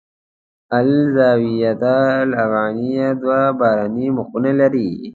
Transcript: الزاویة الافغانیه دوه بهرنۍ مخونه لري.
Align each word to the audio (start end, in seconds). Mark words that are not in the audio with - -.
الزاویة 0.79 1.83
الافغانیه 2.25 3.07
دوه 3.21 3.39
بهرنۍ 3.59 4.07
مخونه 4.17 4.51
لري. 4.59 4.89